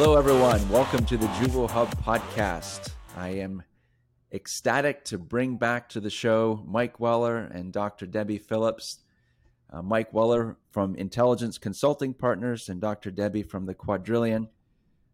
[0.00, 0.68] Hello, everyone.
[0.68, 2.92] Welcome to the Juvo Hub podcast.
[3.16, 3.64] I am
[4.32, 8.06] ecstatic to bring back to the show Mike Weller and Dr.
[8.06, 9.00] Debbie Phillips.
[9.68, 13.10] Uh, Mike Weller from Intelligence Consulting Partners and Dr.
[13.10, 14.48] Debbie from the Quadrillion.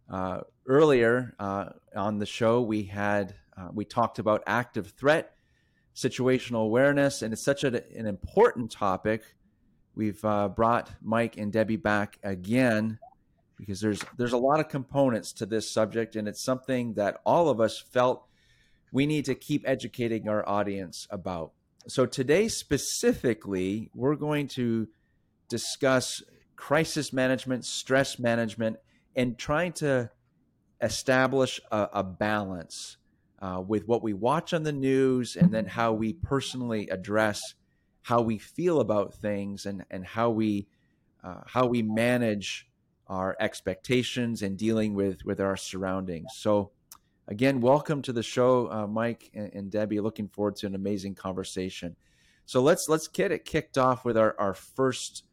[0.06, 5.34] Uh, earlier uh, on the show, we had uh, we talked about active threat,
[5.96, 9.22] situational awareness, and it's such a, an important topic.
[9.94, 12.98] We've uh, brought Mike and Debbie back again
[13.64, 17.48] because there's there's a lot of components to this subject, and it's something that all
[17.48, 18.26] of us felt
[18.92, 21.52] we need to keep educating our audience about.
[21.86, 24.88] So today specifically, we're going to
[25.48, 26.22] discuss
[26.56, 28.76] crisis management, stress management,
[29.16, 30.10] and trying to
[30.80, 32.98] establish a, a balance
[33.40, 37.40] uh, with what we watch on the news and then how we personally address
[38.02, 40.66] how we feel about things and, and how we
[41.22, 42.68] uh, how we manage
[43.06, 46.32] our expectations and dealing with with our surroundings.
[46.34, 46.70] So
[47.28, 50.00] again, welcome to the show, uh, Mike and, and, Debbie.
[50.00, 51.96] Looking forward to an amazing conversation.
[52.46, 55.24] So let's let's get it kicked off with our our first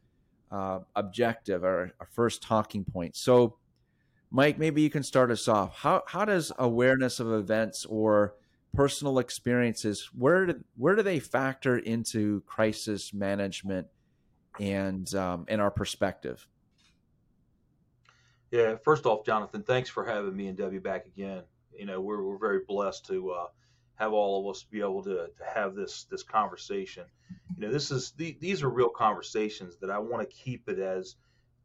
[0.50, 3.16] uh, objective, our, our first talking point.
[3.16, 3.56] So
[4.30, 5.76] Mike, maybe you can start us off.
[5.76, 8.34] How how does awareness of events or
[8.74, 13.86] personal experiences where do, where do they factor into crisis management
[14.58, 16.46] and um, and our perspective?
[18.52, 21.42] Yeah, first off, Jonathan, thanks for having me and Debbie back again.
[21.74, 23.46] You know, we're we're very blessed to uh,
[23.94, 27.04] have all of us be able to, to have this this conversation.
[27.56, 30.78] You know, this is the, these are real conversations that I want to keep it
[30.78, 31.16] as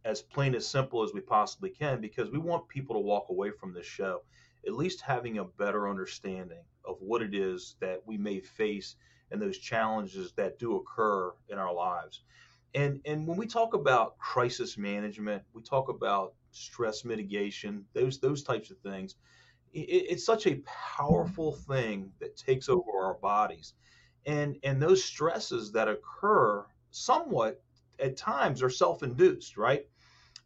[0.06, 3.52] as plain as simple as we possibly can because we want people to walk away
[3.52, 4.22] from this show
[4.66, 8.96] at least having a better understanding of what it is that we may face
[9.32, 12.24] and those challenges that do occur in our lives.
[12.74, 18.44] And and when we talk about crisis management, we talk about stress mitigation, those those
[18.44, 19.16] types of things.
[19.74, 19.80] It,
[20.12, 20.62] it's such a
[20.98, 23.74] powerful thing that takes over our bodies,
[24.26, 27.62] and and those stresses that occur somewhat
[28.00, 29.88] at times are self-induced, right?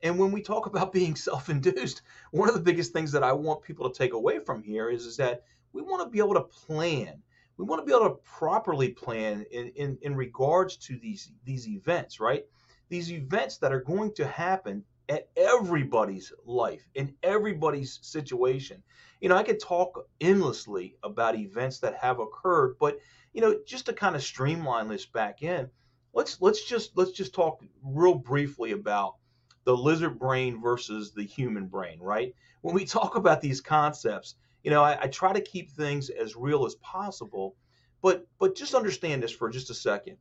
[0.03, 2.01] And when we talk about being self-induced,
[2.31, 5.06] one of the biggest things that I want people to take away from here is,
[5.06, 7.22] is that we want to be able to plan.
[7.57, 11.67] We want to be able to properly plan in, in, in regards to these these
[11.67, 12.45] events, right?
[12.90, 18.81] These events that are going to happen at everybody's life, in everybody's situation.
[19.19, 22.97] You know, I could talk endlessly about events that have occurred, but
[23.33, 25.69] you know, just to kind of streamline this back in,
[26.13, 29.16] let's let's just let's just talk real briefly about
[29.66, 32.33] the lizard brain versus the human brain, right?
[32.61, 36.38] When we talk about these concepts, you know, I, I try to keep things as
[36.38, 37.57] real as possible,
[38.01, 40.16] but but just understand this for just a second.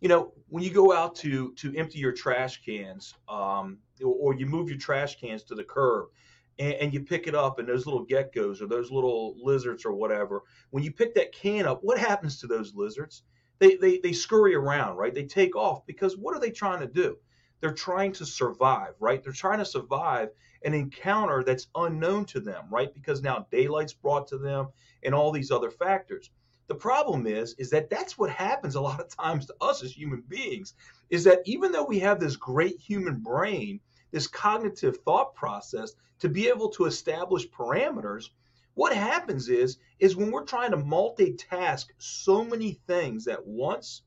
[0.00, 4.34] You know, when you go out to to empty your trash cans, um, or, or
[4.34, 6.08] you move your trash cans to the curb,
[6.58, 9.92] and, and, you pick it up, and those little geckos or those little lizards or
[9.92, 13.22] whatever, when you pick that can up, what happens to those lizards?
[13.58, 15.14] They, they, they scurry around, right?
[15.14, 17.16] They take off because what are they trying to do?
[17.60, 19.22] they're trying to survive, right?
[19.22, 20.28] They're trying to survive
[20.64, 22.92] an encounter that's unknown to them, right?
[22.92, 24.68] Because now daylight's brought to them
[25.02, 26.30] and all these other factors.
[26.68, 29.92] The problem is is that that's what happens a lot of times to us as
[29.96, 30.74] human beings
[31.10, 36.28] is that even though we have this great human brain, this cognitive thought process to
[36.28, 38.30] be able to establish parameters,
[38.74, 44.02] what happens is is when we're trying to multitask so many things at once,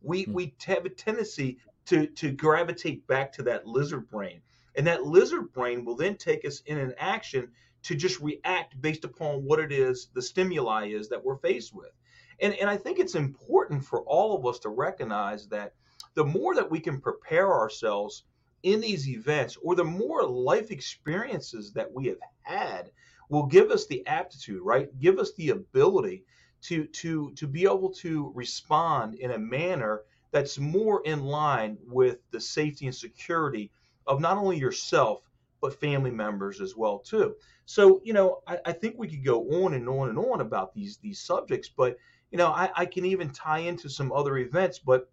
[0.00, 0.32] we, hmm.
[0.32, 4.40] we have a tendency to, to gravitate back to that lizard brain.
[4.76, 7.50] And that lizard brain will then take us in an action
[7.84, 11.92] to just react based upon what it is, the stimuli is that we're faced with.
[12.40, 15.74] And, and I think it's important for all of us to recognize that
[16.14, 18.24] the more that we can prepare ourselves
[18.62, 22.90] in these events, or the more life experiences that we have had,
[23.28, 24.88] will give us the aptitude, right?
[24.98, 26.24] Give us the ability
[26.62, 32.18] to to to be able to respond in a manner that's more in line with
[32.30, 33.70] the safety and security
[34.06, 35.20] of not only yourself
[35.64, 37.34] but family members as well too.
[37.64, 40.74] So you know, I, I think we could go on and on and on about
[40.74, 41.96] these these subjects, but
[42.30, 44.78] you know, I, I can even tie into some other events.
[44.78, 45.10] But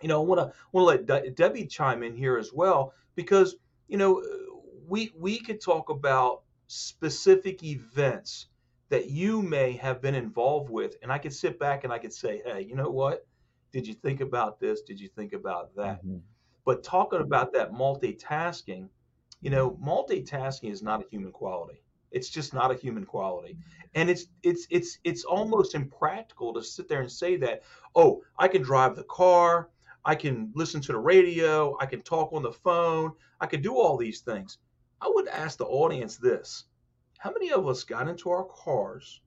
[0.00, 2.94] you know, I want to want to let De- Debbie chime in here as well
[3.16, 3.56] because
[3.86, 4.22] you know
[4.88, 8.46] we we could talk about specific events
[8.88, 12.14] that you may have been involved with, and I could sit back and I could
[12.14, 13.26] say, hey, you know what?
[13.72, 14.80] Did you think about this?
[14.80, 15.98] Did you think about that?
[15.98, 16.18] Mm-hmm.
[16.64, 18.88] But talking about that multitasking,
[19.42, 21.82] you know, multitasking is not a human quality.
[22.12, 23.58] It's just not a human quality.
[23.94, 27.62] And it's it's it's it's almost impractical to sit there and say that,
[27.94, 29.70] "Oh, I can drive the car,
[30.04, 33.74] I can listen to the radio, I can talk on the phone, I can do
[33.74, 34.58] all these things."
[35.00, 36.66] I would ask the audience this
[37.18, 39.20] How many of us got into our cars,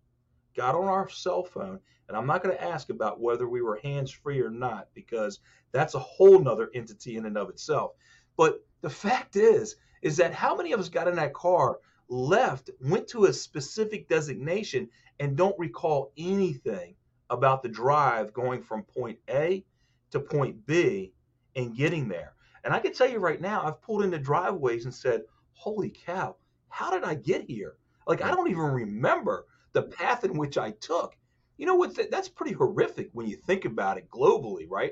[0.55, 3.79] got on our cell phone, and I'm not going to ask about whether we were
[3.83, 5.39] hands free or not, because
[5.73, 7.91] that's a whole nother entity in and of itself.
[8.37, 9.75] But the fact is,
[10.05, 11.79] is that how many of us got in that car,
[12.09, 14.87] left, went to a specific designation,
[15.19, 16.93] and don't recall anything
[17.31, 19.65] about the drive going from point A
[20.11, 21.11] to point B
[21.55, 22.33] and getting there?
[22.63, 25.23] And I can tell you right now, I've pulled into driveways and said,
[25.53, 26.35] holy cow,
[26.69, 27.75] how did I get here?
[28.05, 31.17] Like, I don't even remember the path in which I took.
[31.57, 31.97] You know what?
[32.11, 34.91] That's pretty horrific when you think about it globally, right?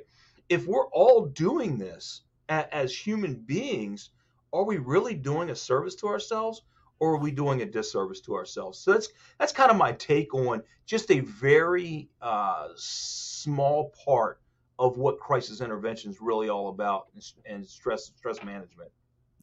[0.50, 4.10] If we're all doing this as human beings,
[4.54, 6.62] are we really doing a service to ourselves
[7.00, 8.80] or are we doing a disservice to ourselves?
[8.80, 9.10] So that's
[9.40, 14.40] that's kind of my take on just a very uh, small part
[14.80, 17.08] of what crisis intervention is really all about
[17.46, 18.92] and stress stress management.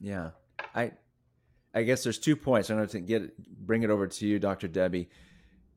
[0.00, 0.30] Yeah,
[0.74, 0.92] I
[1.74, 2.70] I guess there's two points.
[2.70, 4.68] I'm going to get bring it over to you, Dr.
[4.68, 5.08] Debbie.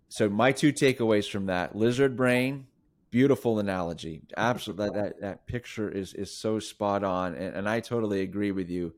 [0.09, 2.67] So my two takeaways from that: lizard brain,
[3.09, 4.21] beautiful analogy.
[4.37, 8.51] Absolutely, that, that, that picture is is so spot on, and, and I totally agree
[8.51, 8.93] with you.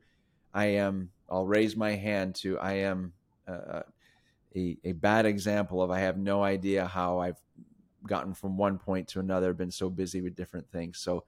[0.56, 1.10] I am.
[1.30, 2.58] I'll raise my hand to.
[2.58, 3.12] I am.
[3.46, 3.82] Uh,
[4.56, 7.40] a, a bad example of I have no idea how I've
[8.06, 10.98] gotten from one point to another, been so busy with different things.
[10.98, 11.24] So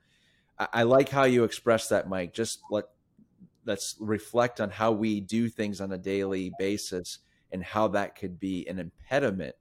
[0.59, 2.33] I, I like how you express that, Mike.
[2.33, 2.85] Just let
[3.67, 7.19] let's reflect on how we do things on a daily basis
[7.53, 9.55] and how that could be an impediment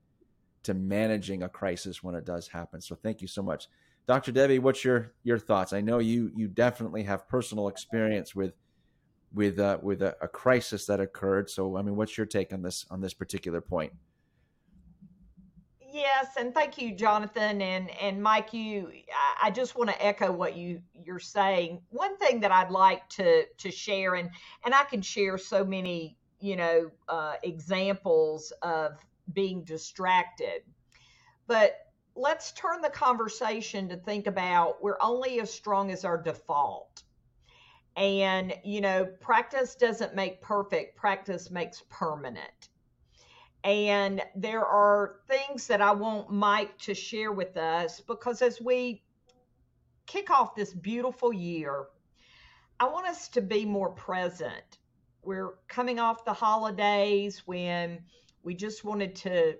[0.62, 2.80] to managing a crisis when it does happen.
[2.80, 3.68] So thank you so much.
[4.06, 4.32] Dr.
[4.32, 5.72] Debbie, what's your your thoughts?
[5.72, 8.54] I know you you definitely have personal experience with
[9.32, 11.50] with uh, with a, a crisis that occurred.
[11.50, 13.92] So I mean, what's your take on this on this particular point?
[15.90, 18.52] Yes, and thank you, Jonathan and and Mike.
[18.52, 18.92] You,
[19.42, 21.80] I just want to echo what you you're saying.
[21.90, 24.30] One thing that I'd like to to share, and
[24.64, 28.98] and I can share so many, you know, uh, examples of
[29.32, 30.62] being distracted,
[31.46, 31.76] but
[32.14, 37.02] let's turn the conversation to think about we're only as strong as our default.
[37.98, 42.68] And, you know, practice doesn't make perfect, practice makes permanent.
[43.64, 49.02] And there are things that I want Mike to share with us because as we
[50.06, 51.86] kick off this beautiful year,
[52.78, 54.78] I want us to be more present.
[55.22, 57.98] We're coming off the holidays when
[58.44, 59.56] we just wanted to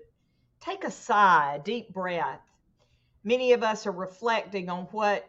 [0.61, 2.39] take a sigh, a deep breath.
[3.25, 5.28] Many of us are reflecting on what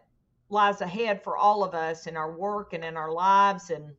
[0.51, 3.71] lies ahead for all of us in our work and in our lives.
[3.71, 3.95] And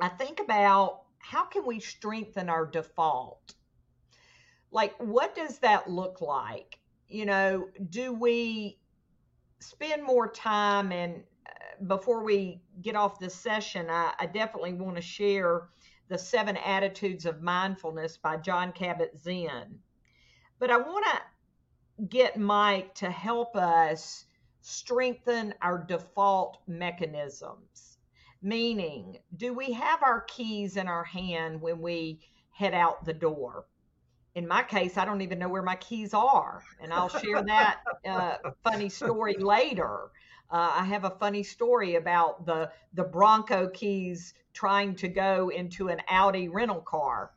[0.00, 3.54] I think about how can we strengthen our default?
[4.76, 6.78] like what does that look like
[7.08, 8.78] you know do we
[9.58, 14.96] spend more time and uh, before we get off this session i, I definitely want
[14.96, 15.68] to share
[16.08, 19.78] the seven attitudes of mindfulness by jon kabat-zinn
[20.58, 24.25] but i want to get mike to help us
[24.66, 27.98] strengthen our default mechanisms
[28.42, 32.18] meaning do we have our keys in our hand when we
[32.50, 33.66] head out the door
[34.36, 36.62] in my case, I don't even know where my keys are.
[36.78, 40.10] And I'll share that uh, funny story later.
[40.50, 45.88] Uh, I have a funny story about the, the Bronco keys trying to go into
[45.88, 47.30] an Audi rental car.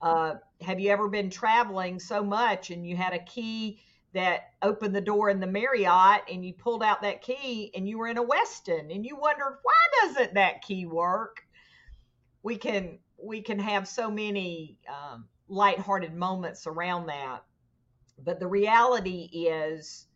[0.00, 3.80] Uh, have you ever been traveling so much and you had a key
[4.14, 7.98] that opened the door in the Marriott and you pulled out that key and you
[7.98, 11.42] were in a Westin and you wondered why doesn't that key work?
[12.42, 17.44] We can we can have so many um, lighthearted moments around that.
[18.18, 20.06] But the reality is,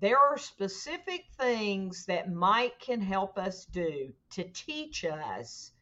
[0.00, 5.72] there are specific things that Mike can help us do to teach us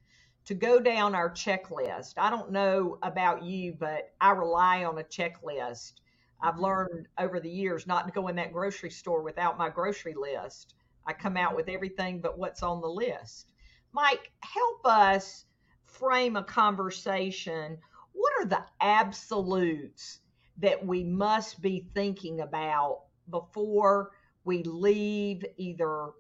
[0.46, 2.14] to go down our checklist.
[2.16, 5.92] I don't know about you, but I rely on a checklist.
[6.40, 10.14] I've learned over the years not to go in that grocery store without my grocery
[10.14, 10.75] list.
[11.07, 13.52] I come out with everything but what's on the list.
[13.92, 15.47] Mike, help us
[15.85, 17.78] frame a conversation
[18.18, 20.18] what are the absolutes
[20.57, 24.11] that we must be thinking about before
[24.45, 26.11] we leave either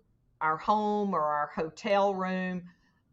[0.40, 2.62] our home or our hotel room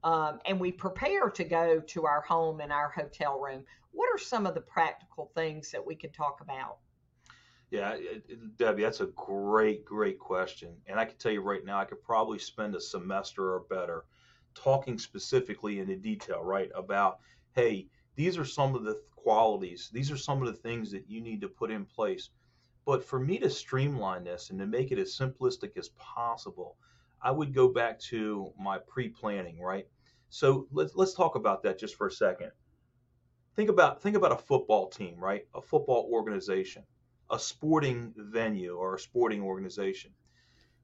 [0.03, 3.63] um, and we prepare to go to our home and our hotel room?
[3.91, 6.77] What are some of the practical things that we could talk about?
[7.71, 7.97] Yeah,
[8.57, 10.75] Debbie, that's a great, great question.
[10.87, 14.05] And I can tell you right now, I could probably spend a semester or better
[14.55, 17.19] talking specifically in detail, right, about,
[17.53, 21.21] hey, these are some of the qualities, these are some of the things that you
[21.21, 22.29] need to put in place.
[22.85, 26.77] But for me to streamline this and to make it as simplistic as possible,
[27.21, 29.87] I would go back to my pre planning, right?
[30.29, 32.51] So let's let's talk about that just for a second.
[33.55, 35.47] Think about think about a football team, right?
[35.55, 36.83] A football organization,
[37.31, 40.11] a sporting venue or a sporting organization.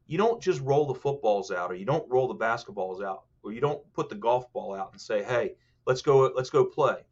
[0.07, 3.51] You don't just roll the footballs out or you don't roll the basketballs out or
[3.51, 5.55] you don't put the golf ball out and say, "Hey,
[5.85, 7.05] let's go let's go play."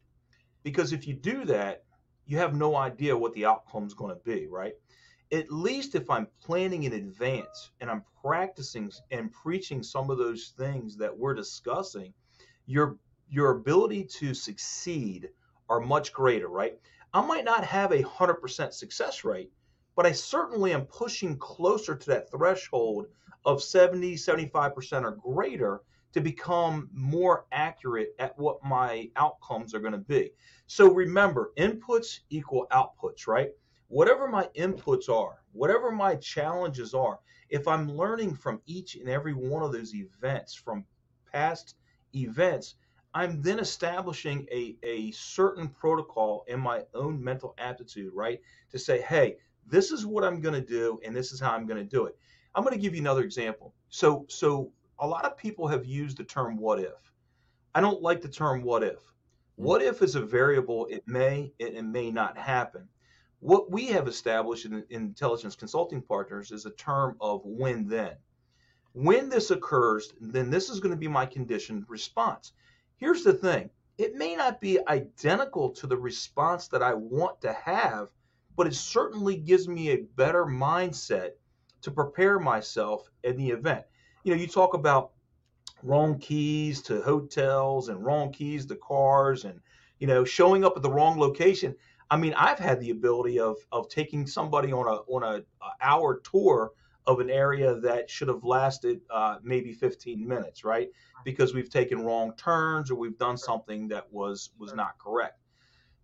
[0.62, 1.84] Because if you do that,
[2.26, 4.74] you have no idea what the outcome's going to be, right?
[5.32, 10.52] At least if I'm planning in advance and I'm practicing and preaching some of those
[10.58, 12.12] things that we're discussing,
[12.66, 15.30] your your ability to succeed
[15.68, 16.78] are much greater, right?
[17.12, 19.50] I might not have a 100% success rate,
[19.96, 23.06] but I certainly am pushing closer to that threshold
[23.44, 29.92] of 70, 75% or greater to become more accurate at what my outcomes are going
[29.92, 30.32] to be.
[30.68, 33.50] So remember, inputs equal outputs, right?
[33.88, 39.34] Whatever my inputs are, whatever my challenges are, if I'm learning from each and every
[39.34, 40.84] one of those events, from
[41.32, 41.74] past
[42.14, 42.76] events,
[43.12, 48.40] I'm then establishing a, a certain protocol in my own mental aptitude, right?
[48.70, 49.36] To say, hey,
[49.66, 52.06] this is what I'm going to do, and this is how I'm going to do
[52.06, 52.16] it.
[52.54, 53.74] I'm going to give you another example.
[53.88, 57.12] So, so a lot of people have used the term what if.
[57.74, 59.00] I don't like the term what if.
[59.56, 59.64] Hmm.
[59.64, 62.88] What if is a variable, it may, it, it may not happen.
[63.40, 68.16] What we have established in, in intelligence consulting partners is a term of when then.
[68.92, 72.52] When this occurs, then this is going to be my conditioned response.
[73.00, 77.52] Here's the thing it may not be identical to the response that I want to
[77.52, 78.08] have,
[78.56, 81.30] but it certainly gives me a better mindset
[81.82, 83.84] to prepare myself in the event
[84.24, 85.12] you know, you talk about
[85.82, 89.60] wrong keys to hotels and wrong keys to cars and,
[89.98, 91.74] you know, showing up at the wrong location.
[92.10, 95.70] I mean, I've had the ability of of taking somebody on a on a, a
[95.80, 96.72] hour tour
[97.10, 100.88] of an area that should have lasted uh, maybe 15 minutes, right?
[101.24, 105.38] Because we've taken wrong turns or we've done something that was was not correct.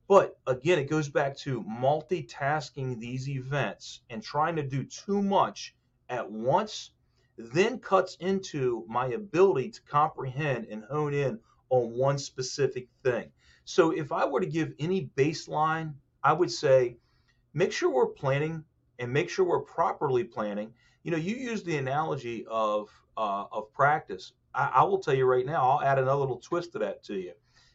[0.09, 5.75] But again, it goes back to multitasking these events and trying to do too much
[6.09, 6.91] at once
[7.39, 13.31] then cuts into my ability to comprehend and hone in on one specific thing.
[13.65, 16.97] So if I were to give any baseline, I would say
[17.53, 18.65] make sure we're planning
[18.99, 20.73] and make sure we're properly planning.
[21.07, 24.33] You know, you use the analogy of uh, of practice.
[24.53, 25.63] I, I will tell you right now.
[25.63, 27.33] I'll add another little twist to that to you.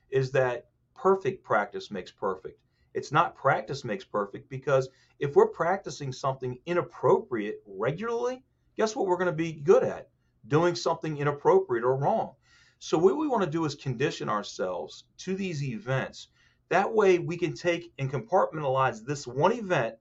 [0.10, 0.66] Is that
[0.98, 2.60] perfect practice makes perfect.
[2.94, 8.44] It's not practice makes perfect because if we're practicing something inappropriate regularly,
[8.76, 10.10] guess what we're going to be good at?
[10.50, 12.34] Doing something inappropriate or wrong.
[12.80, 16.28] So, what we want to do is condition ourselves to these events.
[16.68, 19.96] That way, we can take and compartmentalize this one event,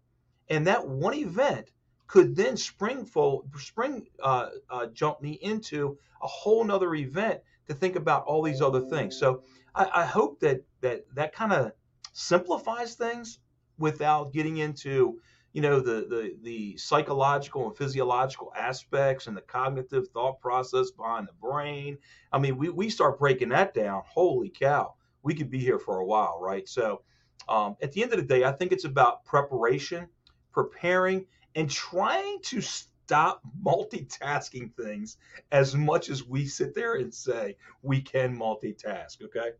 [0.49, 1.71] and that one event
[2.11, 3.09] could then spring,
[3.57, 8.61] spring uh, uh, jump me into a whole nother event to think about all these
[8.61, 9.17] other things.
[9.17, 9.45] So,
[9.77, 11.71] I, I hope that that that kind of
[12.13, 13.39] simplifies things
[13.79, 15.21] without getting into
[15.53, 21.29] you know the the the psychological and physiological aspects and the cognitive thought process behind
[21.29, 21.97] the brain.
[22.33, 24.03] I mean we, we start breaking that down.
[24.05, 24.95] Holy cow.
[25.23, 26.69] We could be here for a while right?
[26.69, 27.03] So
[27.49, 30.07] um, at the end of the day i think it's about preparation
[30.53, 35.17] preparing and trying to stop multitasking things
[35.51, 39.51] as much as we sit there and say we can multitask okay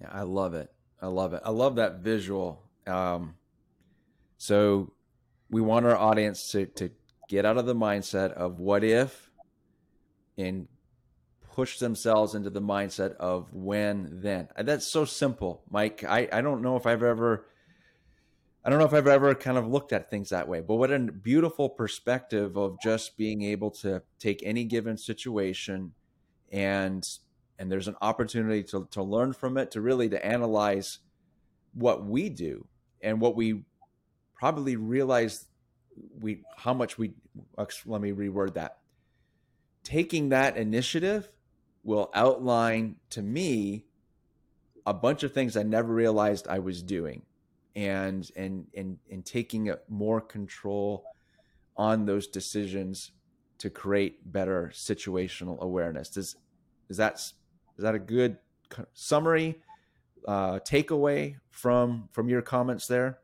[0.00, 3.34] yeah i love it i love it i love that visual um,
[4.38, 4.92] so
[5.50, 6.90] we want our audience to, to
[7.28, 9.30] get out of the mindset of what if
[10.36, 10.68] and
[11.58, 14.48] push themselves into the mindset of when then.
[14.56, 16.04] That's so simple, Mike.
[16.04, 17.46] I, I don't know if I've ever
[18.68, 20.92] I don't know if I've ever kind of looked at things that way, but what
[20.92, 25.94] a beautiful perspective of just being able to take any given situation
[26.52, 27.08] and
[27.58, 30.98] and there's an opportunity to, to learn from it, to really to analyze
[31.72, 32.66] what we do
[33.00, 33.64] and what we
[34.34, 35.46] probably realize
[36.20, 37.14] we how much we
[37.86, 38.80] let me reword that.
[39.82, 41.30] Taking that initiative
[41.84, 43.86] will outline to me
[44.84, 47.20] a bunch of things i never realized i was doing
[47.78, 51.06] and and and and taking more control
[51.76, 53.12] on those decisions
[53.58, 56.34] to create better situational awareness is
[56.88, 57.34] is that is
[57.78, 58.36] that a good
[58.94, 59.60] summary
[60.26, 63.20] uh, takeaway from from your comments there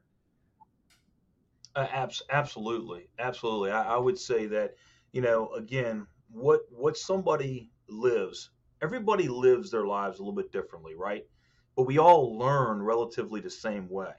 [1.77, 3.73] uh, abs- absolutely, absolutely.
[3.73, 4.77] I, I would say that
[5.11, 10.95] you know again, what what somebody lives, everybody lives their lives a little bit differently,
[10.95, 11.27] right?
[11.75, 14.13] But we all learn relatively the same way.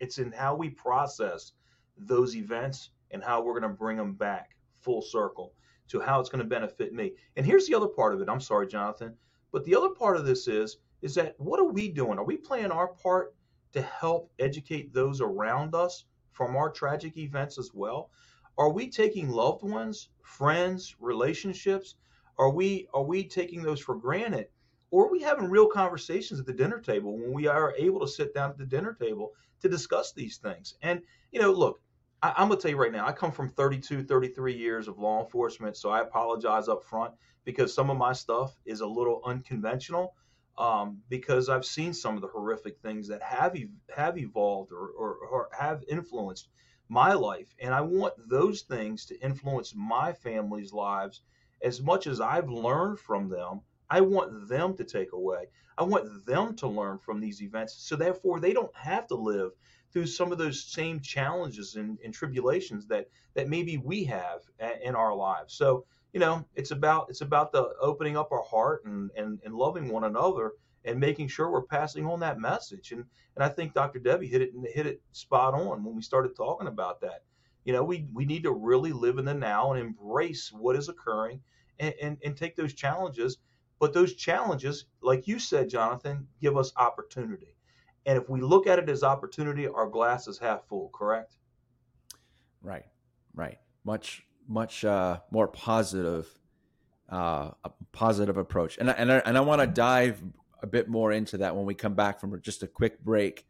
[0.00, 1.52] It's in how we process
[1.96, 5.54] those events and how we're going to bring them back full circle.
[5.88, 7.12] to how it's going to benefit me.
[7.36, 8.28] And here's the other part of it.
[8.28, 9.14] I'm sorry, Jonathan,
[9.52, 12.18] but the other part of this is is that what are we doing?
[12.18, 13.34] Are we playing our part
[13.72, 18.10] to help educate those around us from our tragic events as well?
[18.58, 21.96] Are we taking loved ones, friends, relationships?
[22.38, 24.48] Are we are we taking those for granted?
[24.96, 28.08] Or are we having real conversations at the dinner table when we are able to
[28.08, 30.72] sit down at the dinner table to discuss these things?
[30.80, 31.82] And you know, look,
[32.22, 35.22] I, am gonna tell you right now, I come from 32, 33 years of law
[35.22, 37.12] enforcement, so I apologize up front
[37.44, 40.14] because some of my stuff is a little unconventional.
[40.56, 43.54] Um, because I've seen some of the horrific things that have
[43.94, 46.48] have evolved or, or, or have influenced
[46.88, 51.20] my life, and I want those things to influence my family's lives
[51.62, 53.60] as much as I've learned from them.
[53.88, 55.46] I want them to take away.
[55.78, 59.52] I want them to learn from these events, so therefore they don't have to live
[59.92, 64.40] through some of those same challenges and, and tribulations that that maybe we have
[64.82, 65.54] in our lives.
[65.54, 69.54] So you know, it's about it's about the opening up our heart and, and, and
[69.54, 70.52] loving one another
[70.84, 72.92] and making sure we're passing on that message.
[72.92, 73.98] And and I think Dr.
[73.98, 77.24] Debbie hit it hit it spot on when we started talking about that.
[77.64, 80.88] You know, we we need to really live in the now and embrace what is
[80.88, 81.42] occurring
[81.78, 83.36] and, and, and take those challenges.
[83.78, 87.54] But those challenges, like you said, Jonathan, give us opportunity.
[88.06, 91.36] And if we look at it as opportunity, our glass is half full, correct?
[92.62, 92.86] Right,
[93.34, 93.58] right.
[93.84, 96.28] Much, much uh, more positive,
[97.08, 97.50] uh,
[97.92, 98.78] positive approach.
[98.78, 100.22] And, and I, and I want to dive
[100.62, 103.46] a bit more into that when we come back from just a quick break.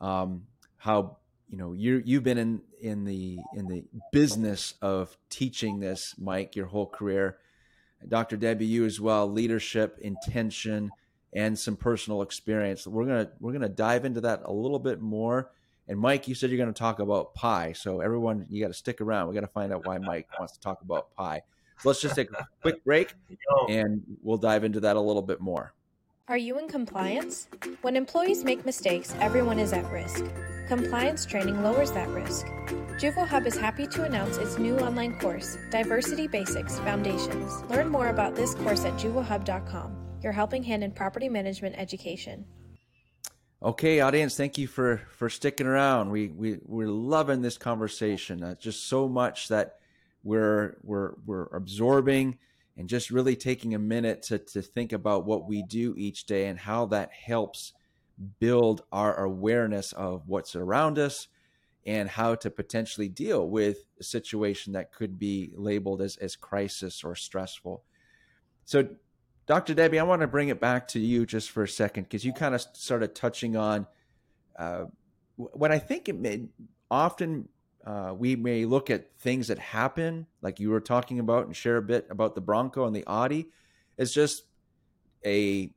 [0.00, 0.46] Um,
[0.76, 1.18] how
[1.48, 6.56] you know you you've been in in the in the business of teaching this, Mike,
[6.56, 7.38] your whole career.
[8.08, 8.36] Dr.
[8.36, 9.30] Debbie, you as well.
[9.30, 10.90] Leadership, intention,
[11.32, 12.86] and some personal experience.
[12.86, 15.50] We're gonna we're gonna dive into that a little bit more.
[15.88, 18.74] And Mike, you said you're going to talk about pie, so everyone, you got to
[18.74, 19.28] stick around.
[19.28, 21.42] We got to find out why Mike wants to talk about pie.
[21.78, 23.14] So let's just take a quick break,
[23.68, 25.74] and we'll dive into that a little bit more.
[26.28, 27.46] Are you in compliance?
[27.82, 30.24] When employees make mistakes, everyone is at risk.
[30.68, 32.46] Compliance training lowers that risk.
[32.98, 37.62] Juvo Hub is happy to announce its new online course, Diversity Basics Foundations.
[37.70, 42.44] Learn more about this course at juvohub.com your helping hand in property management education.
[43.62, 46.10] Okay, audience, thank you for for sticking around.
[46.10, 48.42] We we we're loving this conversation.
[48.42, 49.76] Uh, just so much that
[50.24, 52.38] we're we're we're absorbing
[52.76, 56.48] and just really taking a minute to to think about what we do each day
[56.48, 57.72] and how that helps
[58.38, 61.28] build our awareness of what's around us
[61.84, 67.04] and how to potentially deal with a situation that could be labeled as as crisis
[67.04, 67.84] or stressful.
[68.64, 68.88] So
[69.46, 69.74] Dr.
[69.74, 72.32] Debbie, I want to bring it back to you just for a second because you
[72.32, 73.86] kind of started touching on
[74.58, 74.86] uh,
[75.36, 76.46] what I think it may
[76.90, 77.48] often
[77.86, 81.76] uh, we may look at things that happen, like you were talking about, and share
[81.76, 83.48] a bit about the Bronco and the Audi,
[83.96, 84.42] as just
[85.24, 85.70] a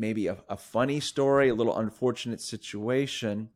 [0.00, 3.50] maybe a, a funny story, a little unfortunate situation,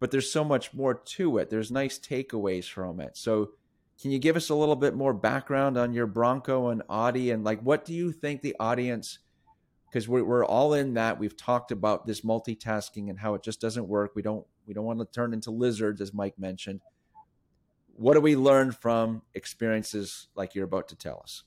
[0.00, 1.48] but there's so much more to it.
[1.48, 3.16] There's nice takeaways from it.
[3.16, 3.52] So
[4.00, 7.30] can you give us a little bit more background on your Bronco and Audi?
[7.30, 9.20] And like what do you think the audience
[9.88, 11.18] because we're, we're all in that.
[11.18, 14.12] We've talked about this multitasking and how it just doesn't work.
[14.14, 16.80] We don't we don't want to turn into lizards as mike mentioned.
[17.94, 21.44] What do we learn from experiences like you're about to tell us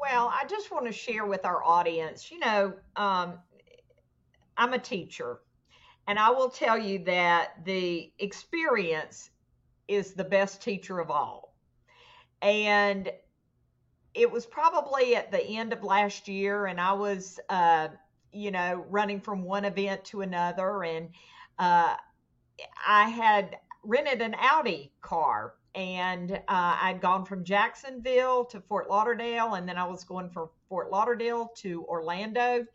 [0.00, 3.34] well i just want to share with our audience you know um,
[4.56, 5.40] i'm a teacher
[6.06, 9.30] and i will tell you that the experience
[9.88, 11.54] is the best teacher of all.
[12.42, 13.10] And
[14.14, 17.88] it was probably at the end of last year, and I was, uh,
[18.32, 21.08] you know, running from one event to another, and
[21.58, 21.94] uh,
[22.86, 29.54] I had rented an Audi car, and uh, I'd gone from Jacksonville to Fort Lauderdale,
[29.54, 32.66] and then I was going from Fort Lauderdale to Orlando,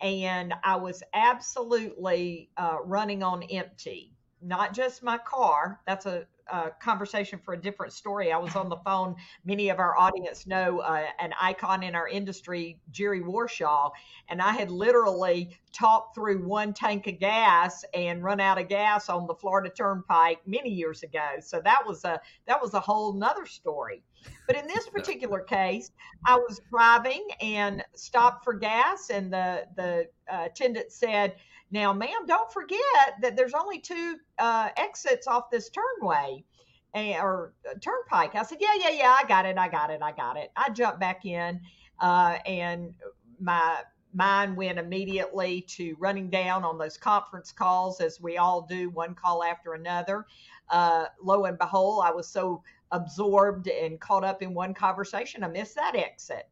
[0.00, 4.12] and I was absolutely uh, running on empty.
[4.40, 5.80] Not just my car.
[5.86, 8.30] That's a uh, conversation for a different story.
[8.30, 9.16] I was on the phone.
[9.44, 13.90] Many of our audience know uh, an icon in our industry, Jerry Warshaw,
[14.28, 19.08] and I had literally talked through one tank of gas and run out of gas
[19.08, 21.36] on the Florida Turnpike many years ago.
[21.40, 24.02] So that was a that was a whole nother story.
[24.46, 25.90] But in this particular case,
[26.26, 31.36] I was driving and stopped for gas, and the the uh, attendant said
[31.72, 32.80] now, ma'am, don't forget
[33.22, 36.44] that there's only two uh, exits off this turnway
[36.94, 38.34] and, or uh, turnpike.
[38.34, 40.52] I said, yeah, yeah, yeah, I got it, I got it, I got it.
[40.54, 41.60] I jumped back in,
[41.98, 42.92] uh, and
[43.40, 43.78] my
[44.14, 49.14] mind went immediately to running down on those conference calls, as we all do, one
[49.14, 50.26] call after another.
[50.68, 55.48] Uh, lo and behold, I was so absorbed and caught up in one conversation, I
[55.48, 56.48] missed that exit,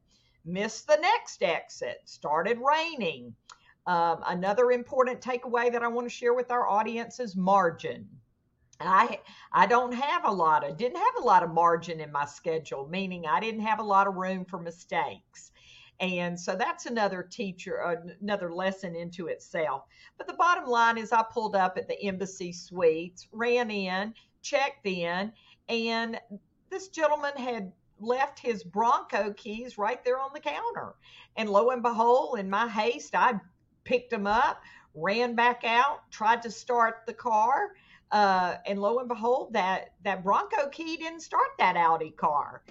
[0.46, 3.34] missed the next exit, started raining.
[3.86, 8.08] Um, another important takeaway that I want to share with our audience is margin.
[8.80, 9.20] I
[9.52, 12.88] I don't have a lot of didn't have a lot of margin in my schedule,
[12.88, 15.52] meaning I didn't have a lot of room for mistakes.
[16.00, 19.82] And so that's another teacher, uh, another lesson into itself.
[20.16, 24.86] But the bottom line is, I pulled up at the embassy suites, ran in, checked
[24.86, 25.30] in,
[25.68, 26.18] and
[26.70, 30.94] this gentleman had left his Bronco keys right there on the counter.
[31.36, 33.38] And lo and behold, in my haste, I
[33.90, 34.62] picked them up,
[34.94, 37.72] ran back out, tried to start the car.
[38.12, 42.62] Uh, and lo and behold, that that Bronco key didn't start that Audi car.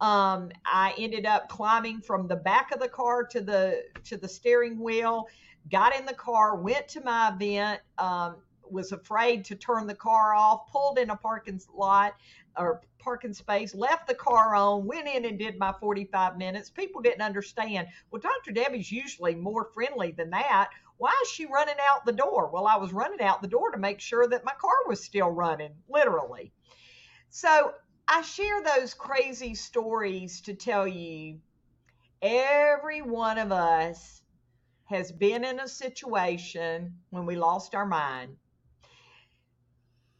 [0.00, 4.28] Um, I ended up climbing from the back of the car to the to the
[4.28, 5.26] steering wheel,
[5.70, 8.36] got in the car, went to my event, um,
[8.70, 12.14] was afraid to turn the car off, pulled in a parking lot
[12.56, 16.70] or parking space, left the car on, went in and did my 45 minutes.
[16.70, 17.88] People didn't understand.
[18.10, 18.52] Well, Dr.
[18.52, 20.70] Debbie's usually more friendly than that.
[20.98, 22.50] Why is she running out the door?
[22.52, 25.30] Well, I was running out the door to make sure that my car was still
[25.30, 26.52] running, literally.
[27.30, 27.72] So
[28.08, 31.38] I share those crazy stories to tell you
[32.20, 34.22] every one of us
[34.86, 38.36] has been in a situation when we lost our mind.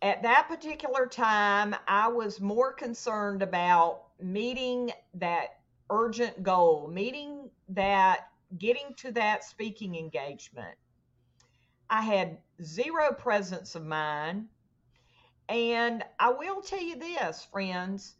[0.01, 8.29] At that particular time, I was more concerned about meeting that urgent goal, meeting that
[8.59, 10.77] getting to that speaking engagement,
[11.91, 14.49] I had zero presence of mind.
[15.49, 18.15] And I will tell you this, friends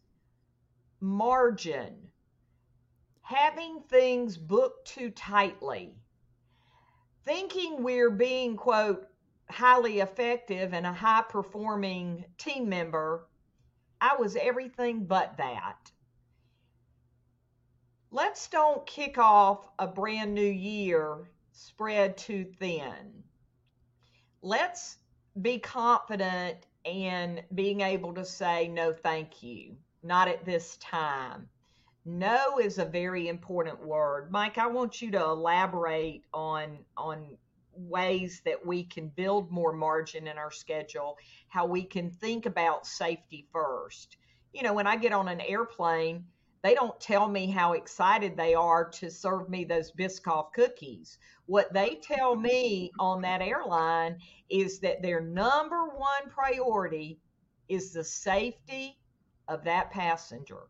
[1.01, 2.11] margin,
[3.23, 5.95] having things booked too tightly,
[7.25, 9.08] thinking we're being, quote,
[9.50, 13.26] highly effective and a high performing team member,
[14.00, 15.90] I was everything but that
[18.11, 23.22] let's don't kick off a brand new year spread too thin.
[24.42, 24.96] Let's
[25.42, 31.48] be confident in being able to say no thank you, not at this time.
[32.04, 34.30] No is a very important word.
[34.30, 37.37] Mike, I want you to elaborate on on
[37.79, 41.17] ways that we can build more margin in our schedule,
[41.49, 44.17] how we can think about safety first.
[44.53, 46.25] You know, when I get on an airplane,
[46.62, 51.19] they don't tell me how excited they are to serve me those Biscoff cookies.
[51.47, 54.19] What they tell me on that airline
[54.51, 57.21] is that their number one priority
[57.69, 58.99] is the safety
[59.47, 60.69] of that passenger.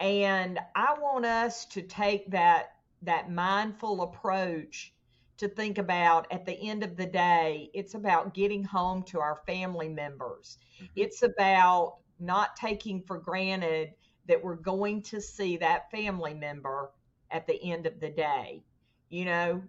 [0.00, 4.92] And I want us to take that that mindful approach
[5.38, 9.36] to think about at the end of the day, it's about getting home to our
[9.46, 10.58] family members.
[10.76, 10.86] Mm-hmm.
[10.96, 13.94] It's about not taking for granted
[14.26, 16.90] that we're going to see that family member
[17.30, 18.62] at the end of the day.
[19.08, 19.62] You know,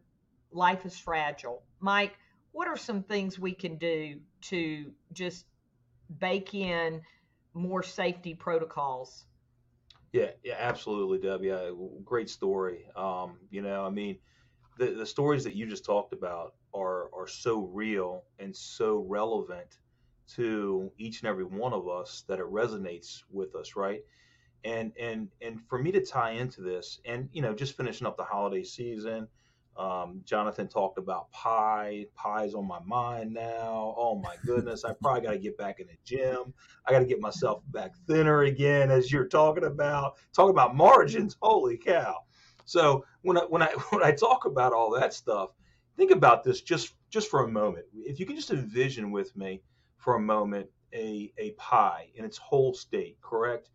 [0.52, 1.64] life is fragile.
[1.80, 2.18] Mike,
[2.52, 5.46] what are some things we can do to just
[6.20, 7.02] bake in
[7.54, 9.26] more safety protocols?
[10.12, 11.54] Yeah, yeah, absolutely, Debbie.
[12.04, 12.86] great story.
[12.96, 14.18] Um, you know, I mean,
[14.80, 19.80] the the stories that you just talked about are are so real and so relevant
[20.36, 24.02] to each and every one of us that it resonates with us, right?
[24.66, 28.18] and and and for me to tie into this and you know just finishing up
[28.18, 29.28] the holiday season
[29.78, 33.96] um, jonathan talked about pie pie's on my mind now.
[33.98, 36.54] Oh my goodness i probably got to get back in the gym.
[36.86, 40.16] I got to get myself back thinner again as you're talking about.
[40.36, 42.18] Talk about margins holy cow
[42.70, 45.50] so when I, when I when i talk about all that stuff
[45.98, 49.62] think about this just just for a moment if you can just envision with me
[49.98, 53.70] for a moment a a pie in its whole state correct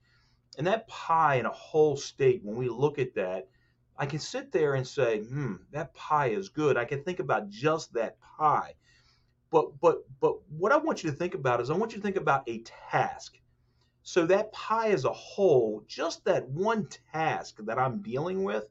[0.57, 3.49] and that pie in a whole state, when we look at that,
[3.97, 6.77] I can sit there and say, hmm, that pie is good.
[6.77, 8.75] I can think about just that pie.
[9.51, 12.03] But but but what I want you to think about is I want you to
[12.03, 13.39] think about a task.
[14.03, 18.67] So that pie as a whole, just that one task that I'm dealing with,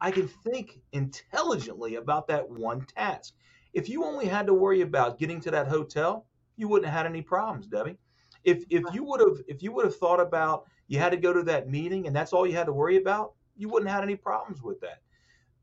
[0.00, 3.34] I can think intelligently about that one task.
[3.72, 7.10] If you only had to worry about getting to that hotel, you wouldn't have had
[7.10, 7.98] any problems, Debbie.
[8.44, 11.32] If if you would have if you would have thought about you had to go
[11.32, 14.04] to that meeting and that's all you had to worry about, you wouldn't have had
[14.04, 15.00] any problems with that.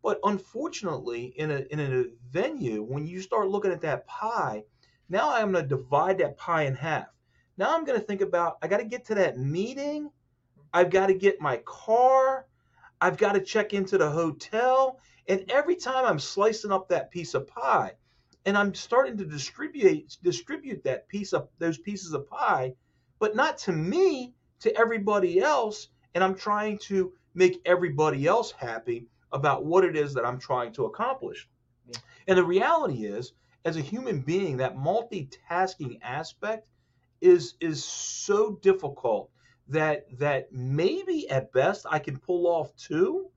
[0.04, 4.64] But unfortunately, in a in a venue, when you start looking at that pie,
[5.10, 7.08] now I'm going to divide that pie in half.
[7.58, 10.10] Now I'm going to think about I got to get to that meeting.
[10.74, 12.48] I've got to get my car.
[13.04, 15.02] I've got to check into the hotel.
[15.28, 17.92] And every time I'm slicing up that piece of pie
[18.46, 22.76] and I'm starting to distribute distribute that piece of those pieces of pie,
[23.20, 29.08] but not to me, to everybody else, and I'm trying to make everybody else happy
[29.34, 31.50] about what it is that I'm trying to accomplish.
[31.86, 31.98] Yeah.
[32.30, 33.34] And the reality is,
[33.66, 36.70] as a human being, that multitasking aspect
[37.20, 39.30] is is so difficult
[39.68, 43.30] that that maybe at best I can pull off two,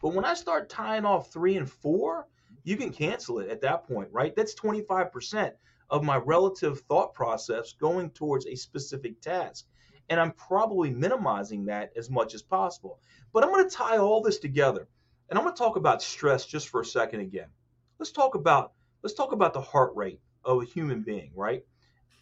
[0.00, 2.26] but when I start tying off three and four,
[2.62, 4.34] you can cancel it at that point, right?
[4.34, 5.52] That's 25%
[5.90, 9.66] of my relative thought process going towards a specific task.
[10.08, 12.98] And I'm probably minimizing that as much as possible.
[13.32, 14.88] But I'm going to tie all this together.
[15.28, 17.48] And I'm going to talk about stress just for a second again.
[17.98, 21.64] Let's talk about let's talk about the heart rate of a human being, right?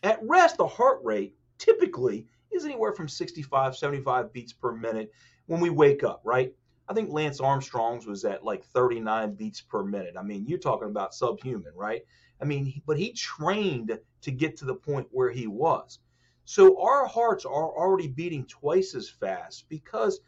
[0.03, 5.12] At rest, the heart rate typically is anywhere from 65, 75 beats per minute
[5.47, 6.55] when we wake up, right?
[6.88, 10.15] I think Lance Armstrong's was at like 39 beats per minute.
[10.19, 12.03] I mean, you're talking about subhuman, right?
[12.41, 16.01] I mean, but he trained to get to the point where he was.
[16.45, 20.21] So our hearts are already beating twice as fast because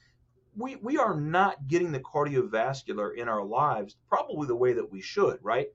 [0.57, 5.01] we we are not getting the cardiovascular in our lives probably the way that we
[5.01, 5.69] should, right?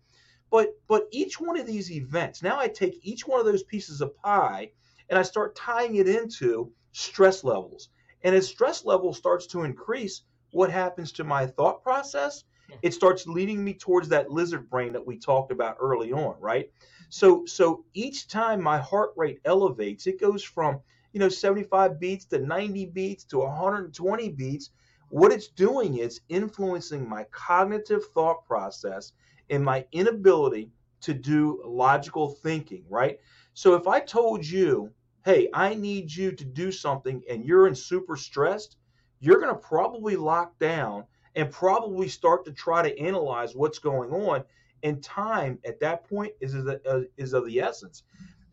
[0.49, 4.01] But but each one of these events, now I take each one of those pieces
[4.01, 4.71] of pie
[5.09, 7.89] and I start tying it into stress levels.
[8.23, 12.43] And as stress level starts to increase, what happens to my thought process?
[12.81, 16.71] It starts leading me towards that lizard brain that we talked about early on, right?
[17.09, 20.79] So so each time my heart rate elevates, it goes from
[21.11, 24.69] you know 75 beats to 90 beats to 120 beats.
[25.09, 29.13] What it's doing is influencing my cognitive thought process
[29.49, 33.19] and my inability to do logical thinking, right?
[33.53, 34.91] So if I told you,
[35.25, 38.77] hey, I need you to do something and you're in super stressed,
[39.19, 41.05] you're going to probably lock down
[41.35, 44.43] and probably start to try to analyze what's going on.
[44.83, 48.03] And time at that point is uh, is of the essence.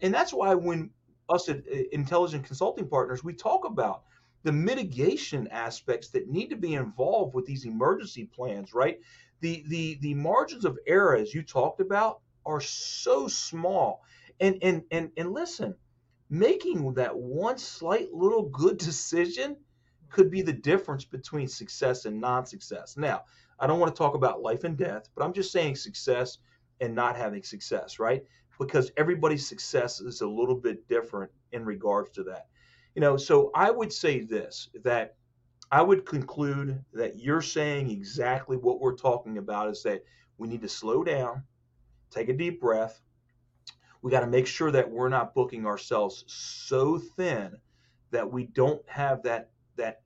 [0.01, 0.91] And that's why when
[1.29, 4.03] us at uh, intelligent consulting partners, we talk about
[4.43, 8.99] the mitigation aspects that need to be involved with these emergency plans, right?
[9.41, 14.03] The the the margins of error as you talked about are so small.
[14.41, 15.75] And and and and listen,
[16.29, 19.57] making that one slight little good decision
[20.09, 22.97] could be the difference between success and non-success.
[22.97, 23.25] Now,
[23.59, 26.39] I don't want to talk about life and death, but I'm just saying success
[26.81, 28.23] and not having success, right?
[28.59, 32.47] Because everybody's success is a little bit different in regards to that.
[32.95, 35.17] You know, so I would say this that
[35.71, 40.03] I would conclude that you're saying exactly what we're talking about is that
[40.39, 41.43] we need to slow down,
[42.11, 43.01] take a deep breath.
[44.03, 47.57] We got to make sure that we're not booking ourselves so thin
[48.11, 50.03] that we don't have that that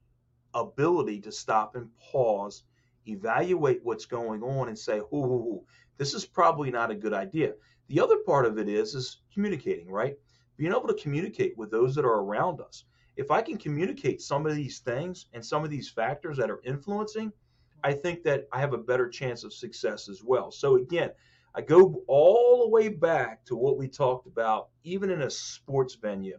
[0.54, 2.64] ability to stop and pause,
[3.06, 5.64] evaluate what's going on, and say, "Ooh,
[5.96, 7.54] this is probably not a good idea."
[7.88, 10.16] The other part of it is is communicating, right?
[10.56, 12.84] Being able to communicate with those that are around us.
[13.16, 16.62] If I can communicate some of these things and some of these factors that are
[16.64, 17.32] influencing,
[17.82, 20.50] I think that I have a better chance of success as well.
[20.50, 21.10] So again,
[21.54, 25.96] I go all the way back to what we talked about, even in a sports
[25.96, 26.38] venue.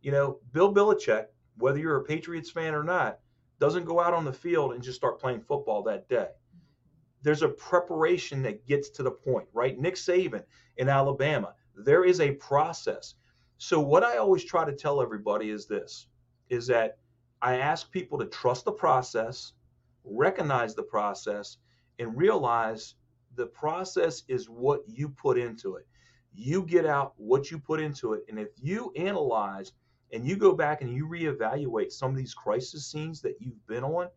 [0.00, 3.18] You know, Bill Belichick, whether you're a Patriots fan or not,
[3.58, 6.28] doesn't go out on the field and just start playing football that day.
[7.22, 9.78] There's a preparation that gets to the point, right?
[9.78, 10.44] Nick Saban
[10.76, 13.14] in Alabama, there is a process.
[13.58, 16.06] So what I always try to tell everybody is this
[16.48, 16.98] is that
[17.42, 19.52] I ask people to trust the process,
[20.04, 21.58] recognize the process,
[21.98, 22.94] and realize
[23.38, 25.86] the process is what you put into it.
[26.34, 28.24] You get out what you put into it.
[28.28, 29.72] And if you analyze
[30.12, 33.84] and you go back and you reevaluate some of these crisis scenes that you've been
[33.84, 34.08] on,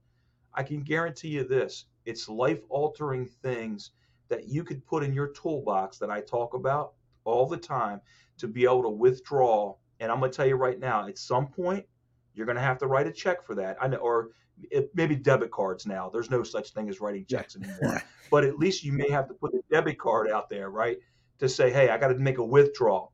[0.53, 3.91] I can guarantee you this it's life altering things
[4.27, 8.01] that you could put in your toolbox that I talk about all the time
[8.39, 9.75] to be able to withdraw.
[9.99, 11.86] And I'm going to tell you right now, at some point,
[12.34, 13.77] you're going to have to write a check for that.
[13.79, 14.29] I know, or
[14.69, 16.10] it, maybe debit cards now.
[16.10, 18.04] There's no such thing as writing checks anymore.
[18.30, 20.97] but at least you may have to put a debit card out there, right?
[21.39, 23.13] To say, hey, I got to make a withdrawal.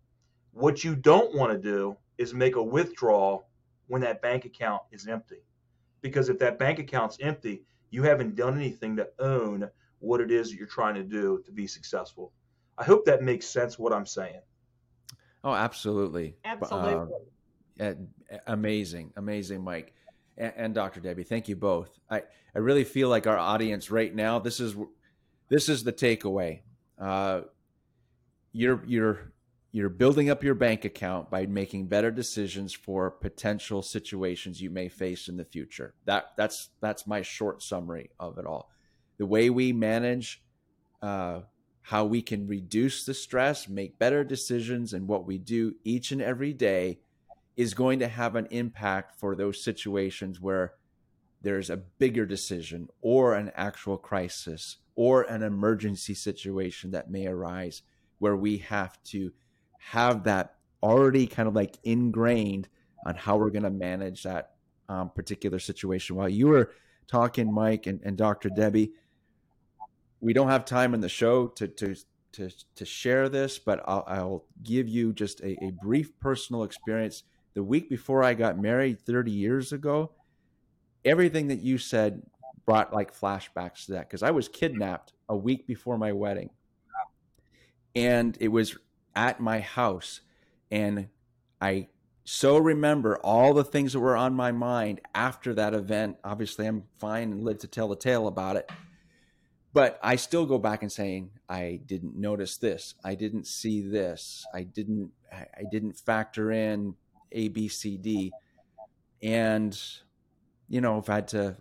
[0.52, 3.48] What you don't want to do is make a withdrawal
[3.88, 5.44] when that bank account is empty.
[6.02, 10.50] Because if that bank account's empty, you haven't done anything to own what it is
[10.50, 12.34] that you're trying to do to be successful.
[12.78, 14.42] I hope that makes sense what I'm saying.
[15.44, 16.36] Oh, absolutely.
[16.44, 17.16] Absolutely.
[17.80, 17.94] Uh,
[18.48, 19.94] amazing, amazing, Mike
[20.38, 21.00] and, and, Dr.
[21.00, 21.24] Debbie.
[21.24, 21.90] Thank you both.
[22.10, 22.24] I,
[22.56, 24.76] I really feel like our audience right now, this is
[25.50, 26.62] this is the takeaway.
[27.00, 27.42] Uh,
[28.52, 29.32] you're you're
[29.72, 34.90] you're building up your bank account by making better decisions for potential situations you may
[34.90, 35.94] face in the future.
[36.06, 38.70] That that's that's my short summary of it all.
[39.18, 40.44] the way we manage
[41.02, 41.42] uh,
[41.82, 46.22] how we can reduce the stress, make better decisions, and what we do each and
[46.22, 47.00] every day
[47.58, 50.76] is going to have an impact for those situations where
[51.42, 57.82] there's a bigger decision or an actual crisis or an emergency situation that may arise
[58.20, 59.32] where we have to
[59.80, 62.68] have that already kind of like ingrained
[63.06, 64.52] on how we're going to manage that
[64.90, 66.16] um, particular situation.
[66.16, 66.72] While you were
[67.08, 68.50] talking, Mike and, and Dr.
[68.50, 68.92] Debbie,
[70.20, 71.96] we don't have time in the show to to
[72.34, 77.24] to, to share this, but I'll, I'll give you just a, a brief personal experience.
[77.58, 80.12] The week before I got married 30 years ago,
[81.04, 82.22] everything that you said
[82.68, 86.52] brought like flashbacks to that because I was kidnapped a week before my wedding.
[87.96, 88.78] And it was
[89.16, 90.22] at my house.
[90.70, 91.08] And
[91.60, 91.88] I
[92.26, 96.18] so remember all the things that were on my mind after that event.
[96.24, 98.70] Obviously, I'm fine and live to tell the tale about it.
[99.74, 102.94] But I still go back and saying, I didn't notice this.
[103.04, 104.46] I didn't see this.
[104.54, 106.94] I didn't I didn't factor in
[107.32, 108.32] A, B, C, D.
[109.22, 109.80] And
[110.70, 111.58] you know, if I've had to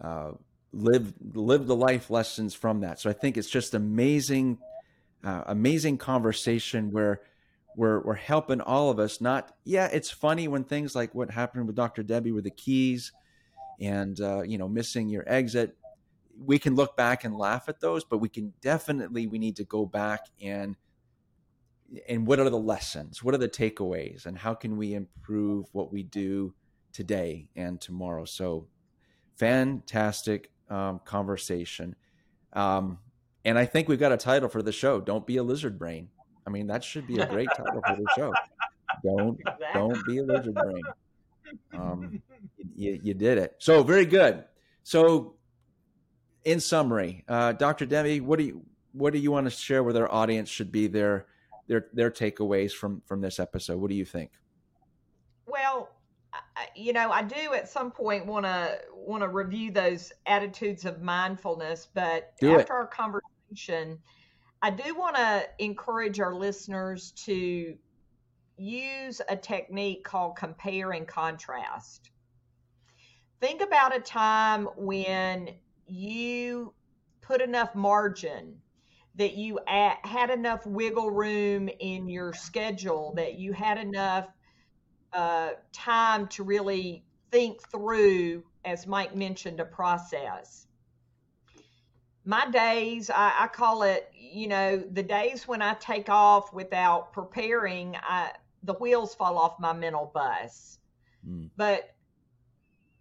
[0.00, 0.32] uh,
[0.72, 3.00] live live the life lessons from that.
[3.00, 4.58] So I think it's just amazing,
[5.24, 7.20] uh, amazing conversation where
[7.76, 9.20] we're we're helping all of us.
[9.20, 12.02] Not yeah, it's funny when things like what happened with Dr.
[12.02, 13.12] Debbie with the keys,
[13.80, 15.76] and uh, you know missing your exit.
[16.44, 19.64] We can look back and laugh at those, but we can definitely we need to
[19.64, 20.76] go back and
[22.08, 23.22] and what are the lessons?
[23.22, 24.26] What are the takeaways?
[24.26, 26.54] And how can we improve what we do
[26.92, 28.24] today and tomorrow.
[28.24, 28.68] So
[29.36, 31.96] fantastic um, conversation.
[32.52, 32.98] Um,
[33.44, 35.00] and I think we've got a title for the show.
[35.00, 36.08] Don't be a lizard brain.
[36.46, 38.32] I mean, that should be a great title for the show.
[39.04, 39.40] Don't
[39.72, 40.82] don't be a lizard brain.
[41.72, 42.22] Um,
[42.74, 43.54] you, you did it.
[43.58, 44.44] So very good.
[44.82, 45.34] So,
[46.44, 47.86] in summary, uh, Dr.
[47.86, 50.48] Debbie, what do you what do you want to share with our audience?
[50.48, 51.26] Should be their
[51.72, 53.80] their their takeaways from from this episode.
[53.80, 54.32] What do you think?
[55.46, 55.88] Well,
[56.76, 61.00] you know, I do at some point want to want to review those attitudes of
[61.00, 62.76] mindfulness, but do after it.
[62.76, 63.98] our conversation,
[64.60, 67.74] I do want to encourage our listeners to
[68.58, 72.10] use a technique called compare and contrast.
[73.40, 75.50] Think about a time when
[75.86, 76.74] you
[77.22, 78.60] put enough margin
[79.16, 84.28] that you had enough wiggle room in your schedule that you had enough
[85.12, 90.66] uh, time to really think through, as Mike mentioned, a process.
[92.24, 97.12] My days, I, I call it, you know, the days when I take off without
[97.12, 98.30] preparing, I,
[98.62, 100.78] the wheels fall off my mental bus.
[101.28, 101.50] Mm.
[101.56, 101.94] But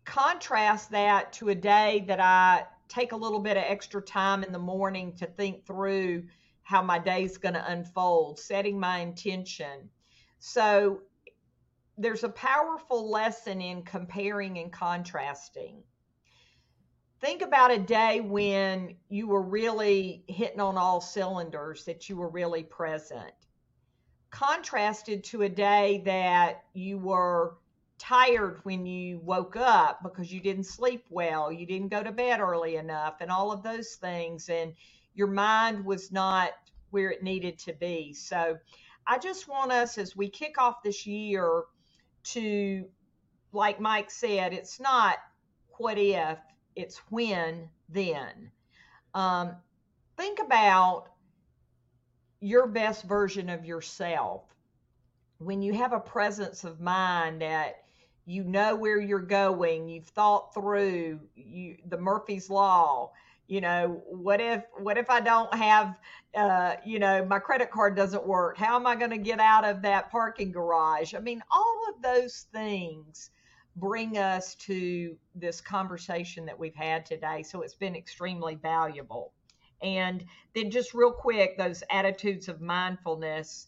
[0.06, 4.52] contrast that to a day that I take a little bit of extra time in
[4.52, 6.24] the morning to think through
[6.64, 9.90] how my day's going to unfold, setting my intention.
[10.40, 11.02] So
[11.98, 15.84] there's a powerful lesson in comparing and contrasting.
[17.22, 22.30] Think about a day when you were really hitting on all cylinders, that you were
[22.30, 23.34] really present.
[24.32, 27.58] Contrasted to a day that you were
[28.02, 32.42] tired when you woke up because you didn't sleep well, you didn't go to bed
[32.42, 34.74] early enough, and all of those things, and
[35.14, 36.52] your mind was not
[36.90, 38.14] where it needed to be.
[38.14, 38.58] So,
[39.08, 41.64] I just want us as we kick off this year
[42.26, 42.86] to,
[43.54, 45.18] like Mike said, it's not
[45.78, 46.40] what if,
[46.76, 48.52] it's when then.
[49.14, 49.56] Um,
[50.18, 51.06] think about
[52.42, 54.44] your best version of yourself.
[55.40, 57.81] When you have a presence of mind that
[58.26, 63.12] you know where you're going, you've thought through you, the Murphy's Law,
[63.52, 65.98] you know what if what if i don't have
[66.36, 68.58] uh, you know my credit card doesn't work?
[68.58, 71.14] How am i going to get out of that parking garage?
[71.14, 73.32] I mean all of those things
[73.76, 79.34] bring us to this conversation that we've had today so it's been extremely valuable.
[79.82, 80.24] And
[80.56, 83.68] then just real quick those attitudes of mindfulness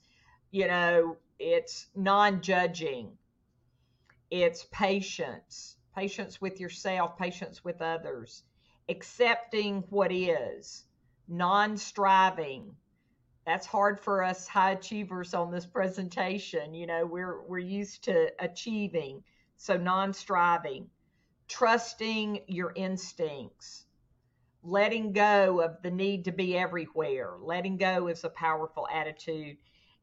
[0.52, 3.18] you know it's non-judging
[4.42, 8.44] it's patience patience with yourself patience with others
[8.90, 10.84] accepting what is,
[11.28, 12.76] non striving.
[13.46, 16.74] That's hard for us high achievers on this presentation.
[16.74, 19.24] You know, we're we're used to achieving,
[19.58, 20.90] so non-striving,
[21.50, 23.86] trusting your instincts,
[24.64, 27.34] letting go of the need to be everywhere.
[27.42, 29.58] Letting go is a powerful attitude,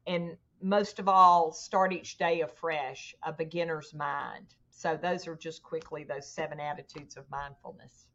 [0.05, 4.55] and most of all, start each day afresh, a beginner's mind.
[4.69, 8.07] So those are just quickly those seven attitudes of mindfulness.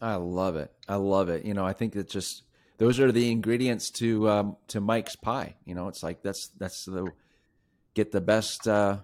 [0.00, 0.72] I love it.
[0.88, 1.44] I love it.
[1.44, 2.42] You know, I think that just
[2.78, 5.54] those are the ingredients to um, to Mike's pie.
[5.64, 7.12] You know, it's like that's that's the
[7.94, 8.66] get the best.
[8.66, 8.98] Uh,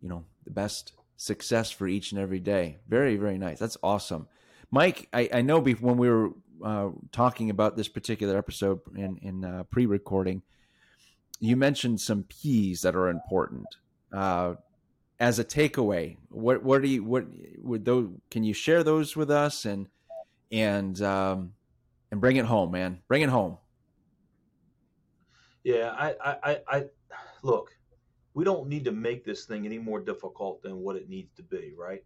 [0.00, 2.78] you know, the best success for each and every day.
[2.88, 3.58] Very very nice.
[3.58, 4.28] That's awesome,
[4.70, 5.08] Mike.
[5.12, 6.30] I, I know when we were
[6.62, 10.42] uh, talking about this particular episode in in uh, pre recording,
[11.40, 13.66] you mentioned some P's that are important.
[14.12, 14.54] Uh,
[15.20, 17.24] as a takeaway, what what do you what
[17.58, 18.08] would those?
[18.30, 19.88] Can you share those with us and
[20.52, 21.54] and um,
[22.10, 23.00] and bring it home, man?
[23.08, 23.58] Bring it home.
[25.64, 26.84] Yeah, I I, I, I
[27.42, 27.72] look.
[28.34, 31.42] We don't need to make this thing any more difficult than what it needs to
[31.42, 32.04] be, right?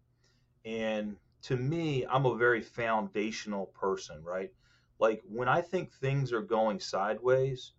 [0.65, 4.51] And to me, I'm a very foundational person, right?
[4.99, 7.73] Like when I think things are going sideways,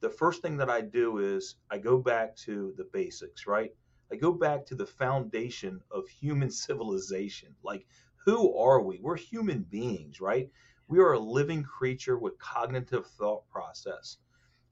[0.00, 3.74] the first thing that I do is I go back to the basics, right?
[4.12, 7.54] I go back to the foundation of human civilization.
[7.62, 7.86] Like,
[8.24, 8.98] who are we?
[9.00, 10.50] We're human beings, right?
[10.88, 14.18] We are a living creature with cognitive thought process.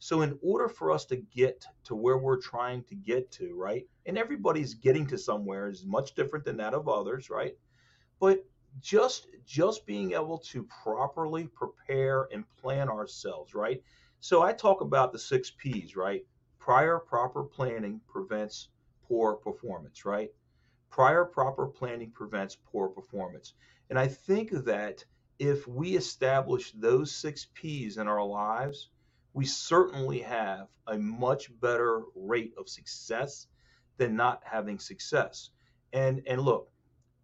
[0.00, 3.86] So, in order for us to get to where we're trying to get to, right?
[4.06, 7.56] And everybody's getting to somewhere is much different than that of others, right?
[8.20, 8.44] But
[8.80, 13.82] just just being able to properly prepare and plan ourselves, right?
[14.20, 16.26] So I talk about the six P's, right?
[16.58, 18.68] Prior proper planning prevents
[19.06, 20.30] poor performance, right?
[20.90, 23.54] Prior proper planning prevents poor performance.
[23.90, 25.04] And I think that
[25.38, 28.90] if we establish those six P's in our lives,
[29.34, 33.46] we certainly have a much better rate of success
[33.98, 35.50] than not having success.
[35.92, 36.70] And and look,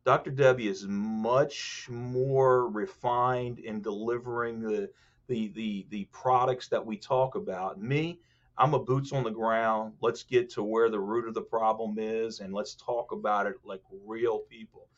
[0.04, 0.30] Dr.
[0.30, 4.90] Debbie is much more refined in delivering the
[5.28, 7.80] the the the products that we talk about.
[7.80, 8.20] Me,
[8.56, 9.94] I'm a boots on the ground.
[10.00, 13.56] Let's get to where the root of the problem is and let's talk about it
[13.64, 14.88] like real people.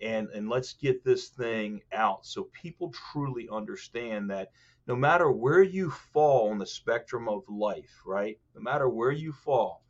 [0.00, 4.50] And and let's get this thing out so people truly understand that
[4.86, 8.38] no matter where you fall on the spectrum of life, right?
[8.54, 9.82] No matter where you fall,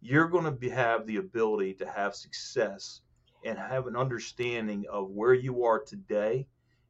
[0.00, 3.00] you're going to be, have the ability to have success
[3.44, 6.46] and have an understanding of where you are today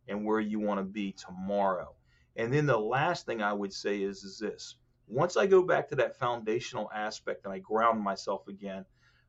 [0.09, 1.95] and where you want to be tomorrow.
[2.37, 4.77] And then the last thing I would say is is this
[5.07, 8.87] once I go back to that foundational aspect and I ground myself again,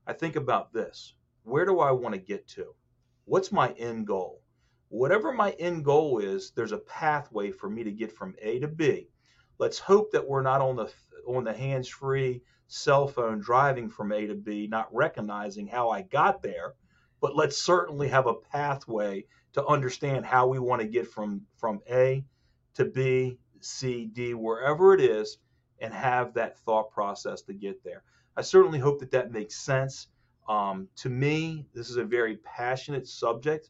[0.08, 1.14] I think about this.
[1.44, 2.74] Where do I want to get to?
[3.26, 4.42] What's my end goal?
[4.90, 8.68] Whatever my end goal is, there's a pathway for me to get from A to
[8.68, 9.10] B.
[9.58, 10.94] Let's hope that we're not on the
[11.28, 16.42] on the hands-free cell phone driving from A to B, not recognizing how I got
[16.42, 16.74] there,
[17.20, 21.82] but let's certainly have a pathway to understand how we want to get from from
[21.90, 22.24] A
[22.76, 25.38] to B, C, D, wherever it is,
[25.80, 28.04] and have that thought process to get there.
[28.38, 30.08] I certainly hope that that makes sense.
[30.48, 33.70] Um, to me, this is a very passionate subject.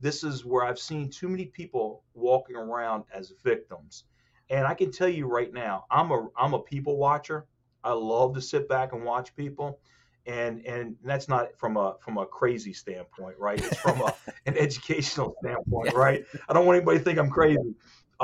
[0.00, 4.04] This is where I've seen too many people walking around as victims.
[4.50, 7.46] And I can tell you right now, I'm a I'm a people watcher.
[7.82, 9.78] I love to sit back and watch people.
[10.26, 13.58] And and that's not from a from a crazy standpoint, right?
[13.58, 14.14] It's from a,
[14.46, 16.24] an educational standpoint, right?
[16.48, 17.74] I don't want anybody to think I'm crazy.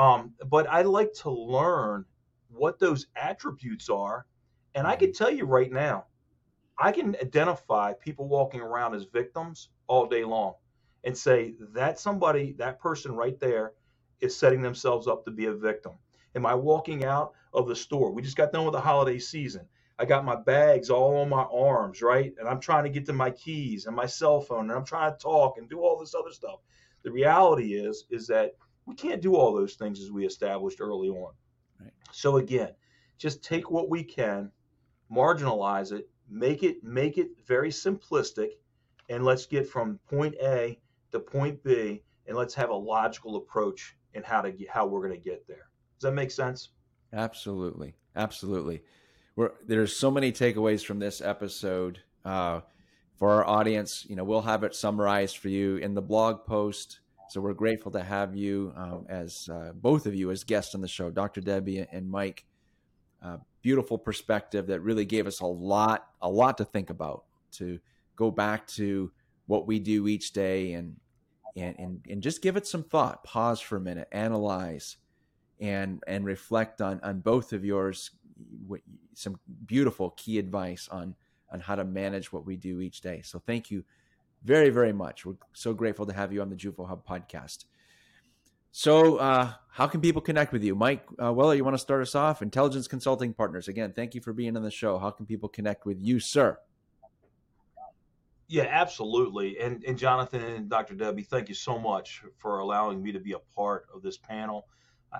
[0.01, 2.05] Um, but I like to learn
[2.49, 4.25] what those attributes are.
[4.73, 5.23] And I can mm-hmm.
[5.23, 6.05] tell you right now,
[6.79, 10.55] I can identify people walking around as victims all day long
[11.03, 13.73] and say that somebody, that person right there
[14.21, 15.93] is setting themselves up to be a victim.
[16.33, 18.11] Am I walking out of the store?
[18.11, 19.67] We just got done with the holiday season.
[19.99, 22.33] I got my bags all on my arms, right?
[22.39, 25.11] And I'm trying to get to my keys and my cell phone and I'm trying
[25.11, 26.59] to talk and do all this other stuff.
[27.03, 31.09] The reality is is that we can't do all those things as we established early
[31.09, 31.33] on.
[31.79, 31.91] Right.
[32.11, 32.71] So again,
[33.17, 34.51] just take what we can,
[35.11, 38.51] marginalize it, make it make it very simplistic,
[39.09, 40.79] and let's get from point A
[41.11, 45.05] to point B, and let's have a logical approach in how to get, how we're
[45.05, 45.69] going to get there.
[45.99, 46.69] Does that make sense?
[47.13, 48.81] Absolutely, absolutely.
[49.35, 51.99] We're, there's so many takeaways from this episode.
[52.23, 52.61] Uh,
[53.17, 57.00] for our audience, you know, we'll have it summarized for you in the blog post
[57.31, 60.81] so we're grateful to have you um, as uh, both of you as guests on
[60.81, 61.39] the show, Dr.
[61.39, 62.43] Debbie and Mike.
[63.23, 67.23] Uh, beautiful perspective that really gave us a lot, a lot to think about.
[67.53, 67.79] To
[68.17, 69.13] go back to
[69.45, 70.97] what we do each day and
[71.55, 73.23] and and, and just give it some thought.
[73.23, 74.97] Pause for a minute, analyze,
[75.61, 78.11] and and reflect on on both of yours.
[78.67, 78.81] What,
[79.13, 81.15] Some beautiful key advice on
[81.49, 83.21] on how to manage what we do each day.
[83.21, 83.85] So thank you
[84.43, 85.25] very, very much.
[85.25, 87.65] We're so grateful to have you on the Juvo Hub podcast.
[88.71, 91.05] So, uh, how can people connect with you, Mike?
[91.21, 92.41] Uh, Weller, you want to start us off?
[92.41, 93.67] Intelligence Consulting Partners.
[93.67, 94.97] Again, thank you for being on the show.
[94.97, 96.57] How can people connect with you, sir?
[98.47, 99.59] Yeah, absolutely.
[99.59, 100.95] And and Jonathan and Dr.
[100.95, 104.67] Debbie, thank you so much for allowing me to be a part of this panel.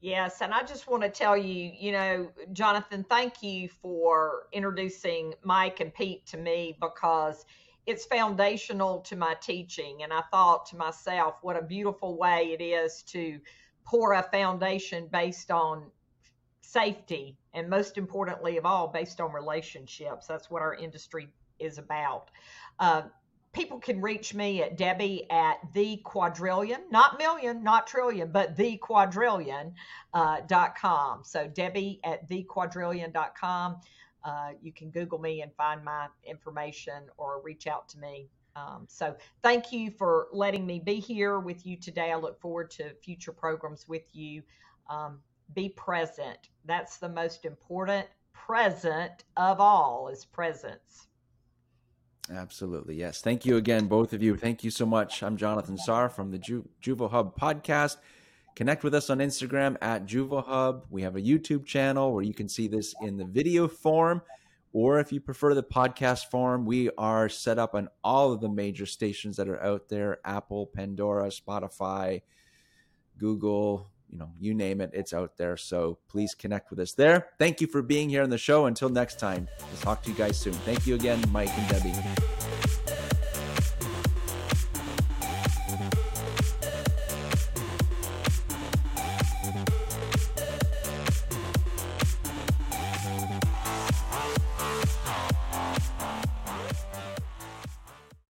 [0.00, 5.34] Yes, and I just want to tell you, you know, Jonathan, thank you for introducing
[5.42, 7.44] Mike and Pete to me because
[7.86, 10.02] it's foundational to my teaching.
[10.02, 13.40] And I thought to myself, what a beautiful way it is to
[13.84, 15.90] pour a foundation based on
[16.60, 21.28] safety and most importantly of all based on relationships that's what our industry
[21.60, 22.28] is about
[22.80, 23.02] uh,
[23.56, 28.76] people can reach me at Debbie at the quadrillion, not million, not trillion, but the
[28.76, 29.72] quadrillion
[30.12, 31.22] uh, dot com.
[31.24, 33.76] So Debbie at the quadrillion dot com.
[34.26, 38.28] Uh, you can Google me and find my information or reach out to me.
[38.56, 42.10] Um, so thank you for letting me be here with you today.
[42.10, 44.42] I look forward to future programs with you.
[44.90, 45.20] Um,
[45.54, 46.48] be present.
[46.64, 51.06] That's the most important present of all is presence.
[52.28, 52.96] Absolutely.
[52.96, 53.20] Yes.
[53.20, 54.36] Thank you again, both of you.
[54.36, 55.22] Thank you so much.
[55.22, 57.98] I'm Jonathan Sarr from the Ju- Juvo Hub podcast.
[58.56, 60.86] Connect with us on Instagram at Juvo Hub.
[60.88, 64.22] We have a YouTube channel where you can see this in the video form,
[64.72, 68.48] or if you prefer the podcast form, we are set up on all of the
[68.48, 72.22] major stations that are out there Apple, Pandora, Spotify,
[73.18, 75.58] Google, you know, you name it, it's out there.
[75.58, 77.28] So please connect with us there.
[77.38, 78.66] Thank you for being here on the show.
[78.66, 80.54] Until next time, we'll talk to you guys soon.
[80.54, 82.35] Thank you again, Mike and Debbie.